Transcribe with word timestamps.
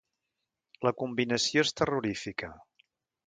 La 0.87 0.93
combinació 1.01 1.65
és 1.67 1.73
terrorífica. 1.81 2.53